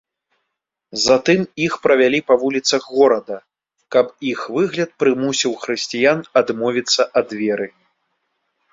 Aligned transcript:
Затым 1.07 1.39
іх 1.65 1.73
правялі 1.83 2.19
па 2.31 2.37
вуліцах 2.45 2.83
горада, 2.97 3.37
каб 3.97 4.05
іх 4.33 4.39
выгляд 4.57 4.89
прымусіў 5.05 5.51
хрысціян 5.63 6.19
адмовіцца 6.45 7.01
ад 7.23 7.29
веры. 7.43 7.67